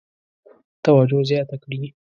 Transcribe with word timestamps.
توجه 0.85 1.21
زیاته 1.29 1.55
کړي. 1.63 1.77